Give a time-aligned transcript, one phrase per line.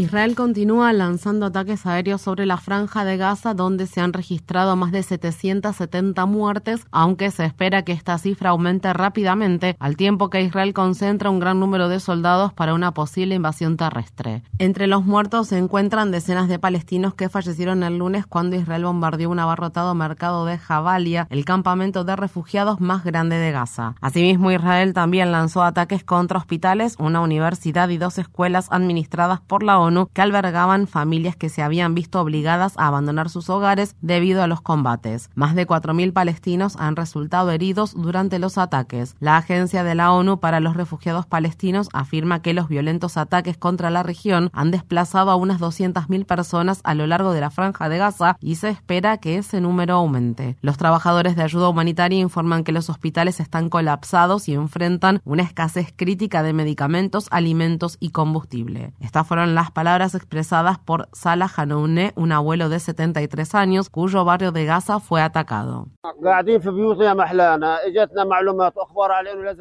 [0.00, 4.92] Israel continúa lanzando ataques aéreos sobre la franja de Gaza, donde se han registrado más
[4.92, 10.72] de 770 muertes, aunque se espera que esta cifra aumente rápidamente, al tiempo que Israel
[10.72, 14.42] concentra un gran número de soldados para una posible invasión terrestre.
[14.58, 19.28] Entre los muertos se encuentran decenas de palestinos que fallecieron el lunes cuando Israel bombardeó
[19.28, 23.96] un abarrotado mercado de Jabalia, el campamento de refugiados más grande de Gaza.
[24.00, 29.78] Asimismo, Israel también lanzó ataques contra hospitales, una universidad y dos escuelas administradas por la
[29.78, 34.46] ONU que albergaban familias que se habían visto obligadas a abandonar sus hogares debido a
[34.46, 35.30] los combates.
[35.34, 39.16] Más de 4.000 palestinos han resultado heridos durante los ataques.
[39.20, 43.90] La Agencia de la ONU para los Refugiados Palestinos afirma que los violentos ataques contra
[43.90, 47.98] la región han desplazado a unas 200.000 personas a lo largo de la franja de
[47.98, 50.56] Gaza y se espera que ese número aumente.
[50.60, 55.92] Los trabajadores de ayuda humanitaria informan que los hospitales están colapsados y enfrentan una escasez
[55.94, 58.92] crítica de medicamentos, alimentos y combustible.
[59.00, 64.52] Estas fueron las palabras expresadas por Salah Hanoune, un abuelo de 73 años cuyo barrio
[64.52, 65.88] de Gaza fue atacado.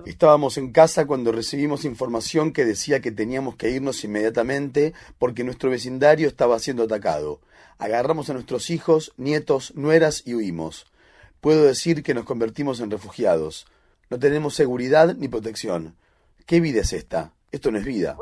[0.06, 5.70] Estábamos en casa cuando recibimos información que decía que teníamos que irnos inmediatamente porque nuestro
[5.70, 7.40] vecindario estaba siendo atacado.
[7.78, 10.86] Agarramos a nuestros hijos, nietos, nueras y huimos.
[11.42, 13.66] Puedo decir que nos convertimos en refugiados.
[14.10, 15.96] No tenemos seguridad ni protección.
[16.46, 17.32] ¿Qué vida es esta?
[17.52, 18.18] Esto no es vida.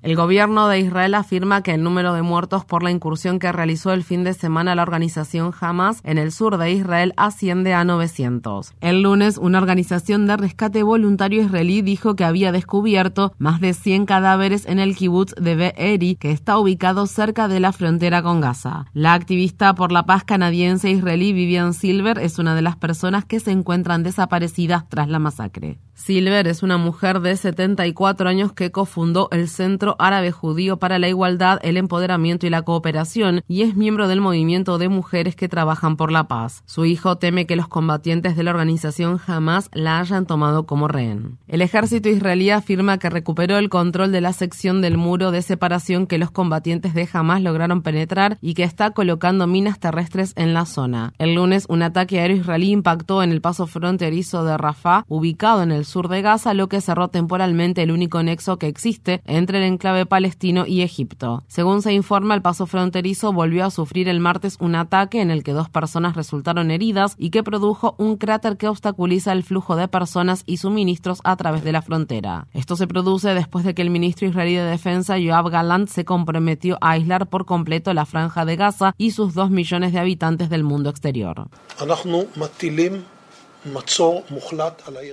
[0.00, 3.92] El gobierno de Israel afirma que el número de muertos por la incursión que realizó
[3.92, 8.74] el fin de semana la organización Hamas en el sur de Israel asciende a 900.
[8.80, 14.06] El lunes, una organización de rescate voluntario israelí dijo que había descubierto más de 100
[14.06, 18.86] cadáveres en el kibbutz de Be'eri, que está ubicado cerca de la frontera con Gaza.
[18.92, 23.40] La activista por la paz canadiense israelí Vivian Silver es una de las personas que
[23.40, 25.80] se encuentran desaparecidas tras la masacre.
[25.98, 31.08] Silver es una mujer de 74 años que cofundó el Centro Árabe Judío para la
[31.08, 35.96] Igualdad, el Empoderamiento y la Cooperación y es miembro del movimiento de mujeres que trabajan
[35.96, 36.62] por la paz.
[36.66, 41.36] Su hijo teme que los combatientes de la organización jamás la hayan tomado como rehén.
[41.48, 46.06] El ejército israelí afirma que recuperó el control de la sección del muro de separación
[46.06, 50.64] que los combatientes de Hamas lograron penetrar y que está colocando minas terrestres en la
[50.64, 51.12] zona.
[51.18, 55.72] El lunes, un ataque aéreo israelí impactó en el paso fronterizo de Rafah, ubicado en
[55.72, 59.64] el sur de Gaza, lo que cerró temporalmente el único nexo que existe entre el
[59.64, 61.42] enclave palestino y Egipto.
[61.48, 65.42] Según se informa, el paso fronterizo volvió a sufrir el martes un ataque en el
[65.42, 69.88] que dos personas resultaron heridas y que produjo un cráter que obstaculiza el flujo de
[69.88, 72.46] personas y suministros a través de la frontera.
[72.52, 76.78] Esto se produce después de que el ministro israelí de Defensa, Yoav Galant, se comprometió
[76.80, 80.64] a aislar por completo la franja de Gaza y sus dos millones de habitantes del
[80.64, 81.48] mundo exterior.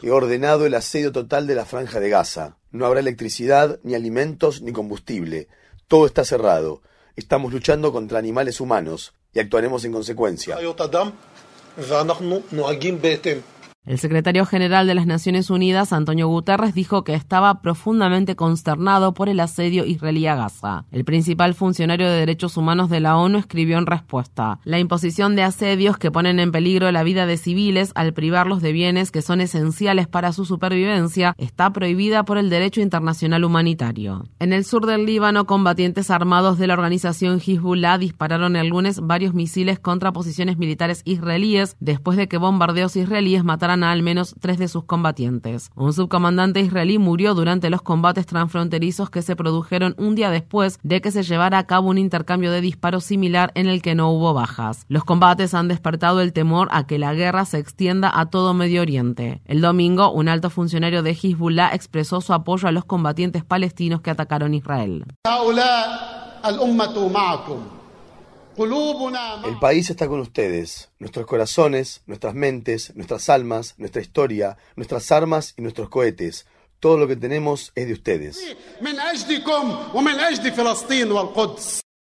[0.02, 2.58] He ordenado el asedio total de la franja de Gaza.
[2.72, 5.48] No habrá electricidad, ni alimentos, ni combustible.
[5.88, 6.82] Todo está cerrado.
[7.16, 10.56] Estamos luchando contra animales humanos y actuaremos en consecuencia.
[13.86, 19.30] El secretario general de las Naciones Unidas, Antonio Guterres, dijo que estaba profundamente consternado por
[19.30, 20.86] el asedio israelí a Gaza.
[20.92, 25.44] El principal funcionario de derechos humanos de la ONU escribió en respuesta, la imposición de
[25.44, 29.40] asedios que ponen en peligro la vida de civiles al privarlos de bienes que son
[29.40, 34.26] esenciales para su supervivencia está prohibida por el derecho internacional humanitario.
[34.40, 39.36] En el sur del Líbano, combatientes armados de la organización Hezbollah dispararon el lunes varios
[39.36, 44.58] misiles contra posiciones militares israelíes después de que bombardeos israelíes mataran a al menos tres
[44.58, 45.72] de sus combatientes.
[45.76, 51.02] Un subcomandante israelí murió durante los combates transfronterizos que se produjeron un día después de
[51.02, 54.34] que se llevara a cabo un intercambio de disparos similar en el que no hubo
[54.34, 54.86] bajas.
[54.88, 58.82] Los combates han despertado el temor a que la guerra se extienda a todo Medio
[58.82, 59.42] Oriente.
[59.46, 64.12] El domingo, un alto funcionario de Hezbollah expresó su apoyo a los combatientes palestinos que
[64.12, 65.06] atacaron Israel.
[69.46, 75.54] El país está con ustedes, nuestros corazones, nuestras mentes, nuestras almas, nuestra historia, nuestras armas
[75.58, 76.46] y nuestros cohetes.
[76.80, 78.56] Todo lo que tenemos es de ustedes.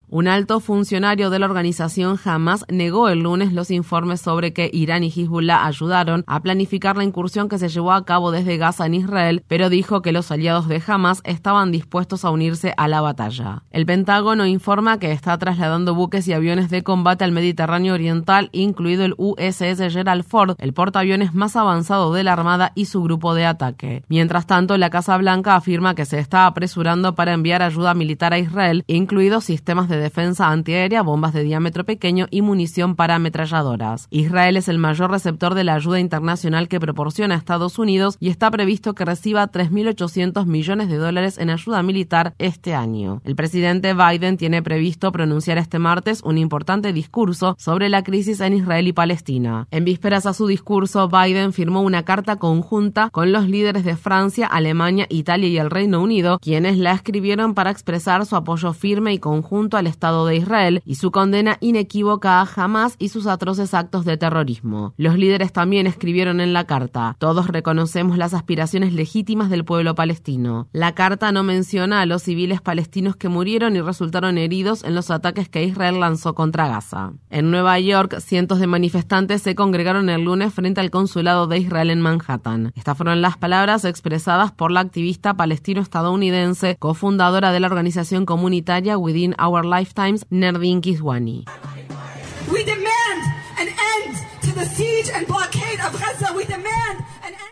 [0.09, 5.03] Un alto funcionario de la organización Hamas negó el lunes los informes sobre que Irán
[5.03, 8.93] y Hezbollah ayudaron a planificar la incursión que se llevó a cabo desde Gaza en
[8.93, 13.63] Israel, pero dijo que los aliados de Hamas estaban dispuestos a unirse a la batalla.
[13.69, 19.03] El Pentágono informa que está trasladando buques y aviones de combate al Mediterráneo Oriental, incluido
[19.03, 23.45] el USS Gerald Ford, el portaaviones más avanzado de la Armada y su grupo de
[23.45, 24.05] ataque.
[24.07, 28.39] Mientras tanto, la Casa Blanca afirma que se está apresurando para enviar ayuda militar a
[28.39, 34.07] Israel, incluidos sistemas de defensa antiaérea, bombas de diámetro pequeño y munición para ametralladoras.
[34.09, 38.51] Israel es el mayor receptor de la ayuda internacional que proporciona Estados Unidos y está
[38.51, 43.21] previsto que reciba 3.800 millones de dólares en ayuda militar este año.
[43.23, 48.53] El presidente Biden tiene previsto pronunciar este martes un importante discurso sobre la crisis en
[48.53, 49.67] Israel y Palestina.
[49.71, 54.47] En vísperas a su discurso, Biden firmó una carta conjunta con los líderes de Francia,
[54.47, 59.19] Alemania, Italia y el Reino Unido, quienes la escribieron para expresar su apoyo firme y
[59.19, 64.05] conjunto al Estado de Israel y su condena inequívoca a Hamas y sus atroces actos
[64.05, 64.93] de terrorismo.
[64.97, 70.67] Los líderes también escribieron en la carta, todos reconocemos las aspiraciones legítimas del pueblo palestino.
[70.71, 75.11] La carta no menciona a los civiles palestinos que murieron y resultaron heridos en los
[75.11, 77.13] ataques que Israel lanzó contra Gaza.
[77.29, 81.89] En Nueva York, cientos de manifestantes se congregaron el lunes frente al consulado de Israel
[81.89, 82.71] en Manhattan.
[82.75, 89.35] Estas fueron las palabras expresadas por la activista palestino-estadounidense, cofundadora de la organización comunitaria Within
[89.41, 91.45] Our Life Lifetimes, Nerdin Kiswani.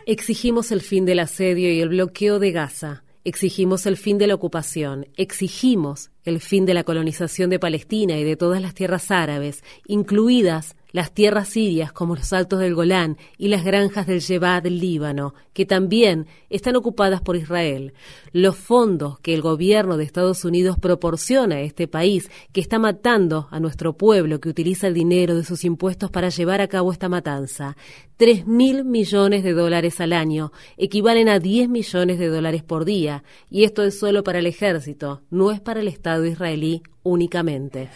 [0.06, 3.04] Exigimos el fin del asedio y el bloqueo de Gaza.
[3.24, 5.06] Exigimos el fin de la ocupación.
[5.16, 10.76] Exigimos el fin de la colonización de Palestina y de todas las tierras árabes, incluidas
[10.96, 15.34] las tierras sirias como los altos del Golán y las granjas del Jebá del Líbano,
[15.52, 17.92] que también están ocupadas por Israel.
[18.32, 23.46] Los fondos que el gobierno de Estados Unidos proporciona a este país, que está matando
[23.50, 27.10] a nuestro pueblo, que utiliza el dinero de sus impuestos para llevar a cabo esta
[27.10, 27.76] matanza.
[28.16, 33.24] Tres mil millones de dólares al año equivalen a 10 millones de dólares por día,
[33.50, 37.90] y esto es solo para el ejército, no es para el Estado israelí únicamente.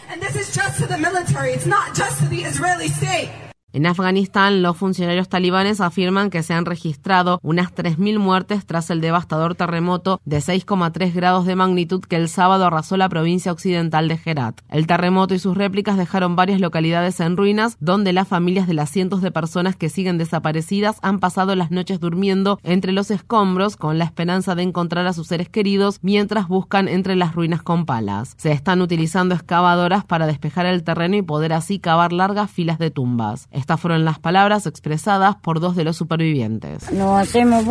[3.73, 9.01] En Afganistán, los funcionarios talibanes afirman que se han registrado unas 3.000 muertes tras el
[9.01, 14.19] devastador terremoto de 6,3 grados de magnitud que el sábado arrasó la provincia occidental de
[14.25, 14.61] Herat.
[14.69, 18.91] El terremoto y sus réplicas dejaron varias localidades en ruinas, donde las familias de las
[18.91, 23.99] cientos de personas que siguen desaparecidas han pasado las noches durmiendo entre los escombros con
[23.99, 28.35] la esperanza de encontrar a sus seres queridos mientras buscan entre las ruinas con palas.
[28.37, 32.91] Se están utilizando excavadoras para despejar el terreno y poder así cavar largas filas de
[32.91, 33.49] tumbas.
[33.61, 36.91] Estas fueron las palabras expresadas por dos de los supervivientes.
[36.93, 37.63] No hacemos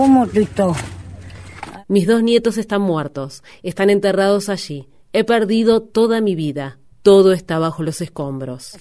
[1.87, 4.87] Mis dos nietos están muertos, están enterrados allí.
[5.13, 6.77] He perdido toda mi vida.
[7.01, 8.77] Todo está bajo los escombros.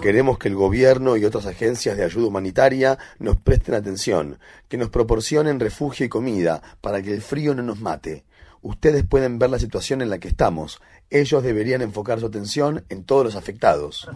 [0.00, 4.38] Queremos que el gobierno y otras agencias de ayuda humanitaria nos presten atención,
[4.68, 8.24] que nos proporcionen refugio y comida para que el frío no nos mate.
[8.60, 10.80] Ustedes pueden ver la situación en la que estamos.
[11.10, 14.06] Ellos deberían enfocar su atención en todos los afectados.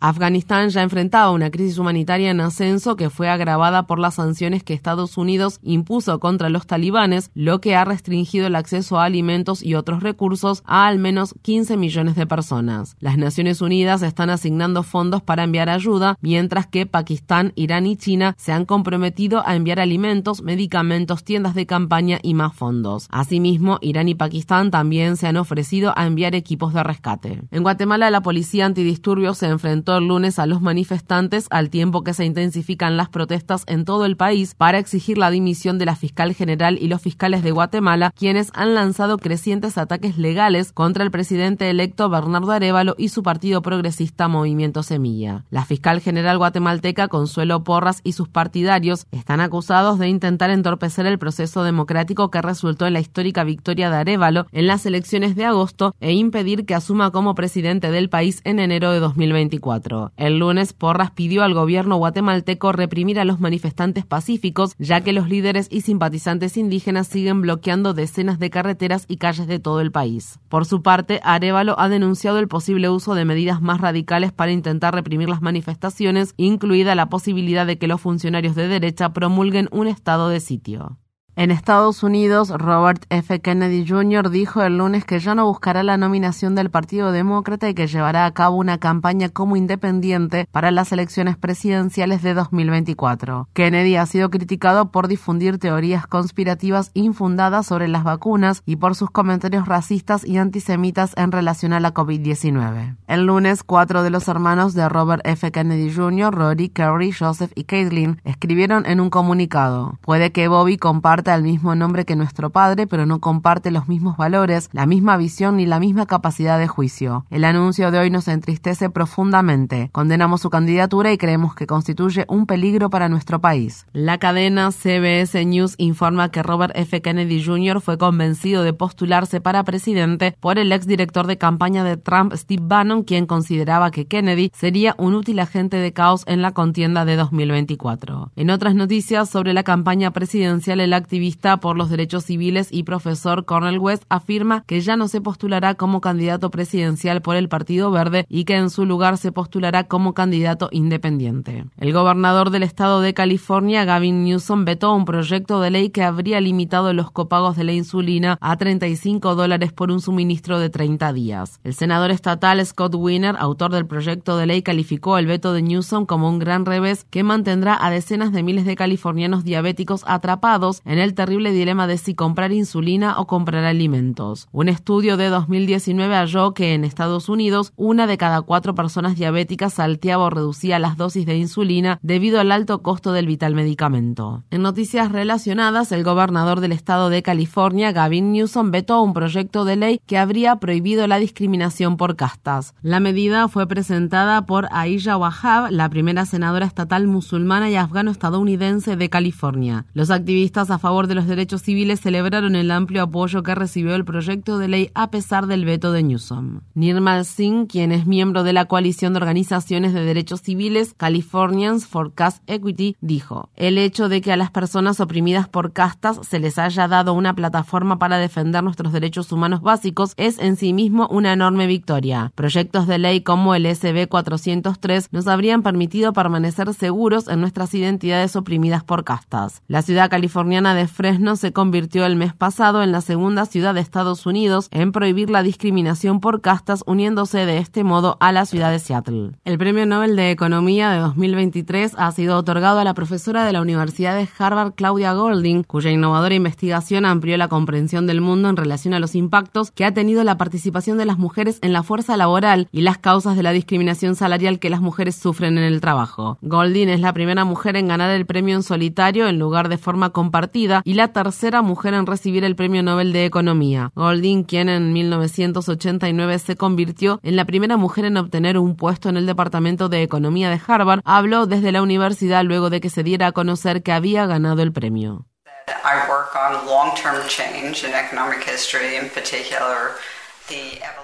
[0.00, 4.74] Afganistán ya enfrentaba una crisis humanitaria en ascenso que fue agravada por las sanciones que
[4.74, 9.76] Estados Unidos impuso contra los talibanes, lo que ha restringido el acceso a alimentos y
[9.76, 12.96] otros recursos a al menos 15 millones de personas.
[12.98, 18.34] Las Naciones Unidas están asignando fondos para enviar ayuda, mientras que Pakistán, Irán y China
[18.38, 23.06] se han comprometido a enviar alimentos, medicamentos, tiendas de campaña y más fondos.
[23.10, 24.79] Asimismo, Irán y Pakistán también
[25.16, 27.42] se han ofrecido a enviar equipos de rescate.
[27.50, 32.14] En Guatemala, la policía antidisturbios se enfrentó el lunes a los manifestantes al tiempo que
[32.14, 36.34] se intensifican las protestas en todo el país para exigir la dimisión de la fiscal
[36.34, 41.68] general y los fiscales de Guatemala, quienes han lanzado crecientes ataques legales contra el presidente
[41.68, 45.44] electo Bernardo Arevalo y su partido progresista Movimiento Semilla.
[45.50, 51.18] La fiscal general guatemalteca Consuelo Porras y sus partidarios están acusados de intentar entorpecer el
[51.18, 55.96] proceso democrático que resultó en la histórica victoria de Arevalo en las elecciones de agosto
[55.98, 60.12] e impedir que asuma como presidente del país en enero de 2024.
[60.16, 65.28] El lunes, Porras pidió al gobierno guatemalteco reprimir a los manifestantes pacíficos, ya que los
[65.28, 70.38] líderes y simpatizantes indígenas siguen bloqueando decenas de carreteras y calles de todo el país.
[70.48, 74.94] Por su parte, Arevalo ha denunciado el posible uso de medidas más radicales para intentar
[74.94, 80.28] reprimir las manifestaciones, incluida la posibilidad de que los funcionarios de derecha promulguen un estado
[80.28, 80.99] de sitio.
[81.36, 83.40] En Estados Unidos, Robert F.
[83.40, 84.30] Kennedy Jr.
[84.30, 88.26] dijo el lunes que ya no buscará la nominación del Partido Demócrata y que llevará
[88.26, 93.48] a cabo una campaña como independiente para las elecciones presidenciales de 2024.
[93.54, 99.10] Kennedy ha sido criticado por difundir teorías conspirativas infundadas sobre las vacunas y por sus
[99.10, 102.96] comentarios racistas y antisemitas en relación a la COVID-19.
[103.06, 105.50] El lunes, cuatro de los hermanos de Robert F.
[105.52, 110.76] Kennedy Jr., Rory, Kerry, Joseph y Caitlin, escribieron en un comunicado: Puede que Bobby
[111.20, 115.18] comparta el mismo nombre que nuestro padre, pero no comparte los mismos valores, la misma
[115.18, 117.26] visión ni la misma capacidad de juicio.
[117.28, 119.90] El anuncio de hoy nos entristece profundamente.
[119.92, 123.84] Condenamos su candidatura y creemos que constituye un peligro para nuestro país.
[123.92, 127.02] La cadena CBS News informa que Robert F.
[127.02, 127.82] Kennedy Jr.
[127.82, 133.02] fue convencido de postularse para presidente por el exdirector de campaña de Trump, Steve Bannon,
[133.02, 138.32] quien consideraba que Kennedy sería un útil agente de caos en la contienda de 2024.
[138.36, 143.44] En otras noticias sobre la campaña presidencial, el activista por los derechos civiles y profesor
[143.44, 148.26] Cornel West afirma que ya no se postulará como candidato presidencial por el Partido Verde
[148.28, 151.64] y que en su lugar se postulará como candidato independiente.
[151.80, 156.40] El gobernador del estado de California, Gavin Newsom, vetó un proyecto de ley que habría
[156.40, 161.58] limitado los copagos de la insulina a 35 dólares por un suministro de 30 días.
[161.64, 166.06] El senador estatal Scott Wiener, autor del proyecto de ley, calificó el veto de Newsom
[166.06, 170.99] como un gran revés que mantendrá a decenas de miles de californianos diabéticos atrapados en
[171.00, 174.48] el terrible dilema de si comprar insulina o comprar alimentos.
[174.52, 179.74] Un estudio de 2019 halló que en Estados Unidos una de cada cuatro personas diabéticas
[179.74, 184.44] salteaba o reducía las dosis de insulina debido al alto costo del vital medicamento.
[184.50, 189.76] En noticias relacionadas, el gobernador del estado de California, Gavin Newsom, vetó un proyecto de
[189.76, 192.74] ley que habría prohibido la discriminación por castas.
[192.82, 199.08] La medida fue presentada por Aisha Wahab, la primera senadora estatal musulmana y afgano-estadounidense de
[199.08, 199.86] California.
[199.94, 204.04] Los activistas a favor de los derechos civiles celebraron el amplio apoyo que recibió el
[204.04, 206.62] proyecto de ley a pesar del veto de Newsom.
[206.74, 212.12] Nirmal Singh, quien es miembro de la coalición de organizaciones de derechos civiles Californians for
[212.12, 216.58] Caste Equity, dijo, el hecho de que a las personas oprimidas por castas se les
[216.58, 221.32] haya dado una plataforma para defender nuestros derechos humanos básicos es en sí mismo una
[221.32, 222.32] enorme victoria.
[222.34, 228.34] Proyectos de ley como el SB 403 nos habrían permitido permanecer seguros en nuestras identidades
[228.34, 229.62] oprimidas por castas.
[229.68, 233.80] La ciudad californiana de Fresno se convirtió el mes pasado en la segunda ciudad de
[233.80, 238.70] Estados Unidos en prohibir la discriminación por castas, uniéndose de este modo a la ciudad
[238.70, 239.32] de Seattle.
[239.44, 243.60] El Premio Nobel de Economía de 2023 ha sido otorgado a la profesora de la
[243.60, 248.94] Universidad de Harvard, Claudia Golding, cuya innovadora investigación amplió la comprensión del mundo en relación
[248.94, 252.68] a los impactos que ha tenido la participación de las mujeres en la fuerza laboral
[252.72, 256.38] y las causas de la discriminación salarial que las mujeres sufren en el trabajo.
[256.42, 260.10] Golding es la primera mujer en ganar el premio en solitario en lugar de forma
[260.10, 263.90] compartida y la tercera mujer en recibir el Premio Nobel de Economía.
[263.94, 269.16] Golding, quien en 1989 se convirtió en la primera mujer en obtener un puesto en
[269.16, 273.28] el Departamento de Economía de Harvard, habló desde la universidad luego de que se diera
[273.28, 275.26] a conocer que había ganado el premio.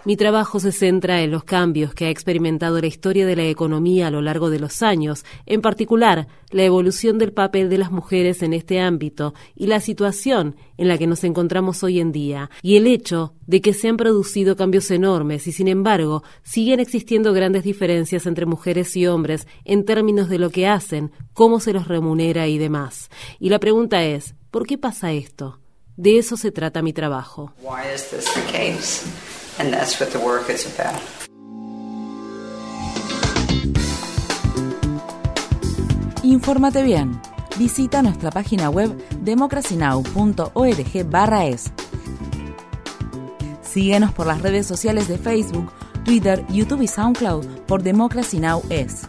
[0.04, 4.06] Mi trabajo se centra en los cambios que ha experimentado la historia de la economía
[4.06, 8.42] a lo largo de los años, en particular la evolución del papel de las mujeres
[8.42, 12.76] en este ámbito y la situación en la que nos encontramos hoy en día, y
[12.76, 17.64] el hecho de que se han producido cambios enormes y sin embargo siguen existiendo grandes
[17.64, 22.46] diferencias entre mujeres y hombres en términos de lo que hacen, cómo se los remunera
[22.46, 23.10] y demás.
[23.40, 25.58] Y la pregunta es, ¿por qué pasa esto?
[25.96, 27.54] De eso se trata mi trabajo.
[29.58, 31.00] And that's what the work is about.
[36.22, 37.18] Infórmate bien.
[37.58, 41.72] Visita nuestra página web democracynow.org/es.
[43.62, 45.72] Síguenos por las redes sociales de Facebook,
[46.04, 48.62] Twitter, YouTube y SoundCloud por Democracy Now!
[48.68, 49.08] es.